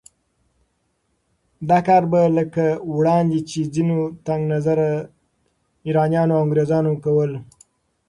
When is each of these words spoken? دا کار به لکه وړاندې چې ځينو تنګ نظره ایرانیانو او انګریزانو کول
دا 1.69 1.79
کار 1.87 2.03
به 2.11 2.21
لکه 2.37 2.65
وړاندې 2.95 3.39
چې 3.49 3.59
ځينو 3.73 3.99
تنګ 4.27 4.41
نظره 4.53 4.89
ایرانیانو 5.87 6.33
او 6.37 6.41
انګریزانو 6.45 6.93
کول 7.03 7.31